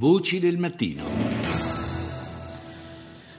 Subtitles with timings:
[0.00, 1.04] Voci del mattino.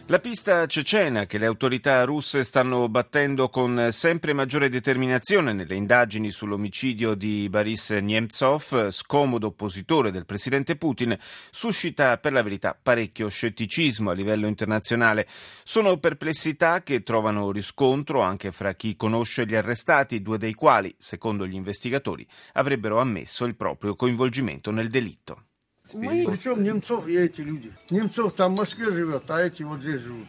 [0.06, 6.30] La pista cecena che le autorità russe stanno battendo con sempre maggiore determinazione nelle indagini
[6.30, 11.18] sull'omicidio di Boris Nemtsov, scomodo oppositore del presidente Putin,
[11.50, 15.28] suscita per la verità parecchio scetticismo a livello internazionale.
[15.64, 21.48] Sono perplessità che trovano riscontro anche fra chi conosce gli arrestati, due dei quali, secondo
[21.48, 22.24] gli investigatori,
[22.54, 25.46] avrebbero ammesso il proprio coinvolgimento nel delitto.
[25.84, 27.72] Причем Немцов и эти люди.
[27.90, 30.28] Немцов там в Москве живет, а эти вот здесь живут.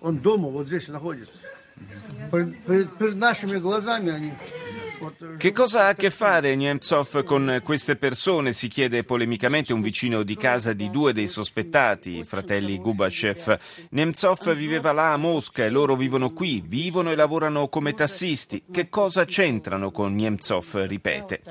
[0.00, 1.40] Он дома вот здесь находится.
[2.30, 4.32] Перед, перед, перед нашими глазами они
[5.38, 8.52] Che cosa ha a che fare Nemtsov con queste persone?
[8.52, 13.58] Si chiede polemicamente un vicino di casa di due dei sospettati, i fratelli Gubachev.
[13.90, 18.64] Nemtsov viveva là a Mosca e loro vivono qui, vivono e lavorano come tassisti.
[18.70, 20.86] Che cosa c'entrano con Nemtsov?
[20.86, 21.42] ripete.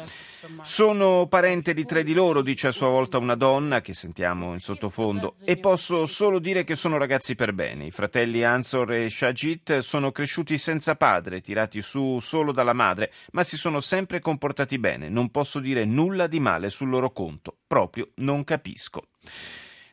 [0.62, 4.60] Sono parente di tre di loro, dice a sua volta una donna che sentiamo in
[4.60, 7.86] sottofondo, e posso solo dire che sono ragazzi per bene.
[7.86, 13.44] I fratelli Ansor e Shajit sono cresciuti senza padre, tirati su solo dalla madre, ma
[13.44, 15.10] si sono sempre comportati bene.
[15.10, 19.10] Non posso dire nulla di male sul loro conto, proprio non capisco.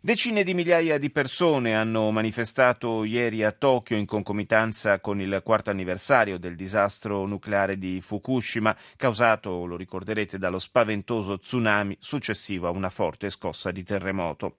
[0.00, 5.68] Decine di migliaia di persone hanno manifestato ieri a Tokyo in concomitanza con il quarto
[5.68, 12.88] anniversario del disastro nucleare di Fukushima, causato, lo ricorderete, dallo spaventoso tsunami successivo a una
[12.88, 14.56] forte scossa di terremoto.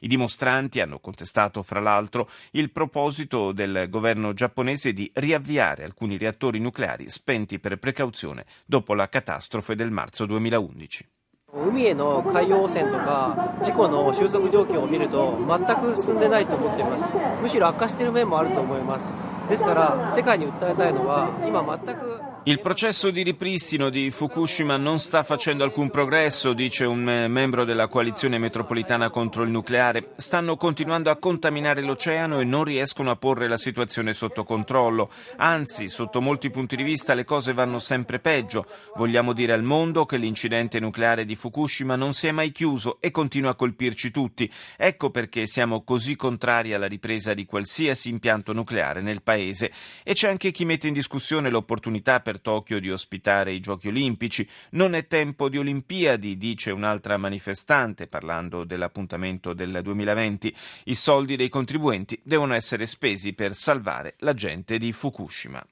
[0.00, 6.58] I dimostranti hanno contestato, fra l'altro, il proposito del governo giapponese di riavviare alcuni reattori
[6.58, 11.08] nucleari spenti per precauzione dopo la catastrofe del marzo 2011.
[11.52, 19.06] 海への海洋汚染とか事故の収束状況を見ると全く進んでないと思っていますむしろ悪化している面もあると思います
[19.48, 27.87] ですから世界に訴えたいのは今全く il processo di ripristino di Fukushima non sta facendo alcun progresso, dice un membro della
[27.87, 30.11] coalizione metropolitana contro il nucleare.
[30.15, 35.09] Stanno continuando a contaminare l'oceano e non riescono a porre la situazione sotto controllo.
[35.37, 38.67] Anzi, sotto molti punti di vista le cose vanno sempre peggio.
[38.95, 43.09] Vogliamo dire al mondo che l'incidente nucleare di Fukushima non si è mai chiuso e
[43.09, 44.47] continua a colpirci tutti.
[44.77, 49.71] Ecco perché siamo così contrari alla ripresa di qualsiasi impianto nucleare nel paese.
[50.03, 53.87] E c'è anche chi mette in discussione l'opportunità per per Tokyo di ospitare i Giochi
[53.87, 54.47] Olimpici.
[54.71, 60.55] Non è tempo di Olimpiadi, dice un'altra manifestante parlando dell'appuntamento del 2020.
[60.85, 65.65] I soldi dei contribuenti devono essere spesi per salvare la gente di Fukushima.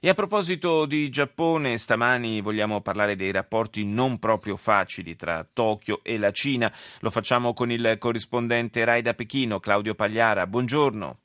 [0.00, 6.00] E a proposito di Giappone, stamani vogliamo parlare dei rapporti non proprio facili tra Tokyo
[6.02, 6.70] e la Cina.
[7.00, 10.46] Lo facciamo con il corrispondente Rai da Pechino, Claudio Pagliara.
[10.46, 11.18] Buongiorno.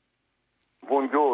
[0.86, 1.29] Buongiorno.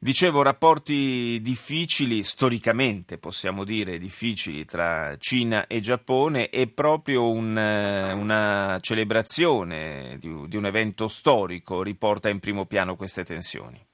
[0.00, 8.12] Dicevo, rapporti difficili, storicamente possiamo dire difficili, tra Cina e Giappone e proprio un, eh,
[8.12, 13.84] una celebrazione di, di, un evento storico riporta in primo piano queste tensioni.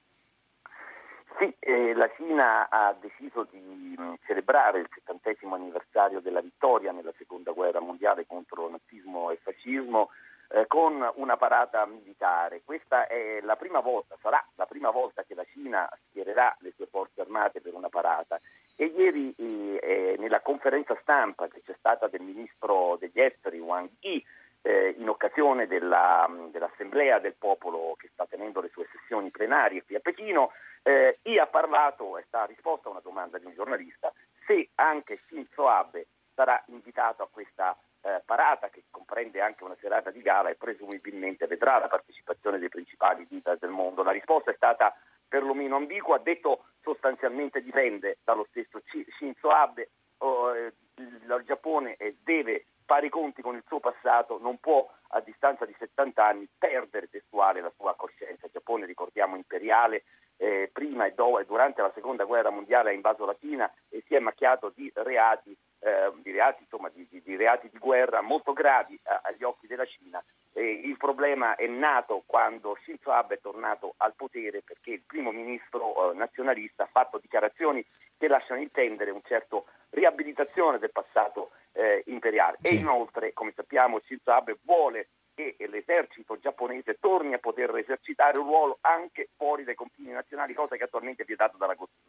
[1.39, 7.13] Sì, eh, la Cina ha deciso di mm, celebrare il settantesimo anniversario della vittoria nella
[7.17, 10.09] seconda guerra mondiale contro nazismo e fascismo
[10.49, 12.61] eh, con una parata militare.
[12.63, 16.87] Questa è la prima volta, sarà la prima volta che la Cina schiererà le sue
[16.87, 18.39] forze armate per una parata.
[18.75, 23.89] E ieri eh, eh nella conferenza stampa che c'è stata del ministro degli esteri Wang
[23.99, 24.25] Yi,
[24.61, 29.95] eh, in occasione della, dell'Assemblea del Popolo che sta tenendo le sue sessioni plenarie qui
[29.95, 30.51] a Pechino,
[30.81, 34.11] eh, Yi ha parlato e sta risposta a una domanda di un giornalista
[34.45, 40.11] se anche Shinzo Abe sarà invitato a questa eh, parata che comprende anche una serata
[40.11, 44.03] di gala e presumibilmente vedrà la partecipazione dei principali leader del mondo.
[44.03, 44.95] La risposta è stata
[45.27, 48.79] perlomeno ambigua, ha detto sostanzialmente dipende dallo stesso
[49.17, 49.89] Shinzo Abe,
[50.19, 55.19] oh, eh, il Giappone deve fare i conti con il suo passato, non può a
[55.21, 58.45] distanza di 70 anni perdere testuale la sua coscienza.
[58.45, 60.03] Il Giappone, ricordiamo, imperiale,
[60.37, 64.03] eh, prima e, do- e durante la seconda guerra mondiale ha invaso la Cina e
[64.05, 68.21] si è macchiato di reati eh, di, reati, insomma, di, di, di, reati, di, guerra
[68.21, 70.23] molto gravi a, agli occhi della Cina.
[70.53, 75.31] Eh, il problema è nato quando Shinzo Abe è tornato al potere perché il primo
[75.31, 77.85] ministro eh, nazionalista ha fatto dichiarazioni
[78.17, 82.57] che lasciano intendere un certo riabilitazione del passato eh, imperiale.
[82.61, 82.75] Sì.
[82.75, 88.47] E inoltre, come sappiamo, Shinzo Abe vuole che l'esercito giapponese torni a poter esercitare un
[88.47, 92.04] ruolo anche fuori dai confini nazionali, cosa che attualmente è vietata dalla Costituzione.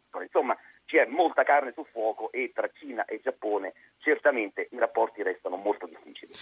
[0.97, 5.85] C'è molta carne sul fuoco e tra Cina e Giappone certamente i rapporti restano molto
[5.85, 6.33] difficili.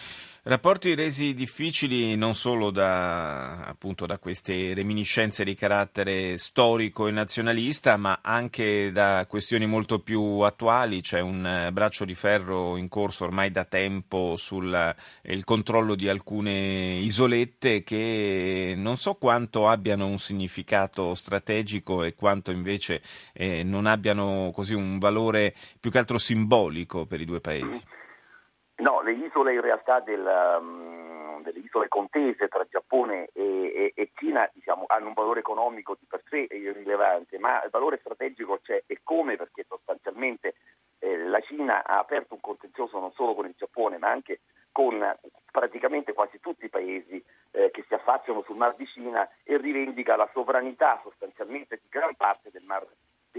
[0.47, 7.97] Rapporti resi difficili non solo da, appunto, da queste reminiscenze di carattere storico e nazionalista,
[7.97, 11.01] ma anche da questioni molto più attuali.
[11.01, 14.71] C'è un eh, braccio di ferro in corso ormai da tempo sul
[15.23, 22.51] eh, controllo di alcune isolette che non so quanto abbiano un significato strategico e quanto
[22.51, 23.01] invece
[23.33, 27.81] eh, non abbiano così un valore più che altro simbolico per i due paesi.
[28.77, 30.25] No, le isole in realtà del,
[30.59, 35.95] um, delle isole contese tra Giappone e, e, e Cina diciamo, hanno un valore economico
[35.97, 40.55] di per sé irrilevante, ma il valore strategico c'è e come perché sostanzialmente
[40.99, 44.41] eh, la Cina ha aperto un contenzioso non solo con il Giappone ma anche
[44.73, 44.99] con
[45.51, 50.17] praticamente quasi tutti i paesi eh, che si affacciano sul Mar di Cina e rivendica
[50.17, 52.85] la sovranità sostanzialmente di gran parte del Mar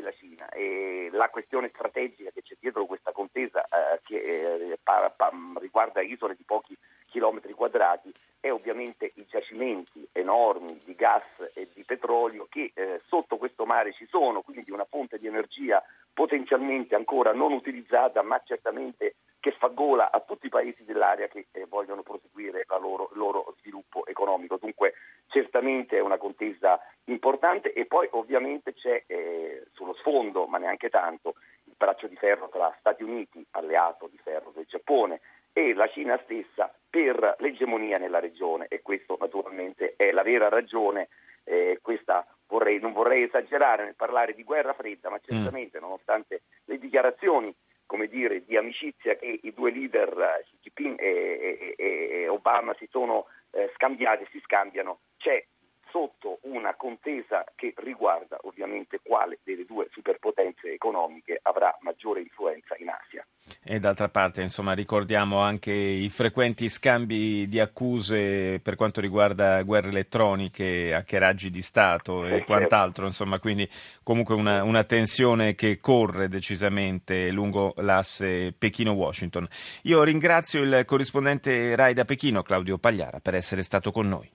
[0.01, 0.49] della Cina.
[0.51, 6.03] E la questione strategica che c'è dietro questa contesa eh, che eh, pa, pa, riguarda
[6.03, 6.77] isole di pochi
[7.07, 13.39] chilometri quadrati è ovviamente i giacimenti enormi di gas e di petrolio che eh, sotto
[13.39, 15.83] questo mare ci sono, quindi una fonte di energia
[16.13, 21.47] potenzialmente ancora non utilizzata ma certamente che fa gola a tutti i paesi dell'area che
[21.53, 24.57] eh, vogliono proseguire loro, il loro sviluppo economico.
[24.57, 24.95] Dunque
[25.29, 31.35] certamente è una contesa importante e poi ovviamente c'è eh, sullo sfondo, ma neanche tanto,
[31.64, 35.20] il braccio di ferro tra Stati Uniti, alleato di ferro del Giappone,
[35.53, 41.08] e la Cina stessa per l'egemonia nella regione e questo naturalmente è la vera ragione.
[41.44, 41.81] Eh,
[42.49, 45.25] vorrei, non vorrei esagerare nel parlare di guerra fredda, ma mm.
[45.25, 45.82] certamente mm.
[45.82, 47.55] nonostante le dichiarazioni
[47.87, 52.88] come dire, di amicizia che i due leader Xi Jinping e, e, e Obama si
[52.91, 55.43] sono eh, scambiati, si scambiano, c'è
[55.97, 62.91] sotto una contesa che riguarda ovviamente quale delle due superpotenze economiche avrà maggiore influenza in
[62.91, 63.27] Asia.
[63.65, 69.89] E d'altra parte, insomma, ricordiamo anche i frequenti scambi di accuse per quanto riguarda guerre
[69.89, 72.45] elettroniche, hackeraggi di Stato e eh, certo.
[72.45, 73.67] quant'altro, insomma, quindi
[74.03, 79.49] comunque una, una tensione che corre decisamente lungo l'asse Pechino-Washington.
[79.85, 84.31] Io ringrazio il corrispondente RAI da Pechino, Claudio Pagliara, per essere stato con noi.